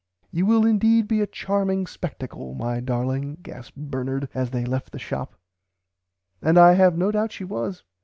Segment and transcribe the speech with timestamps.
[0.31, 4.97] "You will indeed be a charming spectacle my darling gasped Bernard as they left the
[4.97, 5.35] shop,"
[6.41, 7.83] and I have no doubt she was.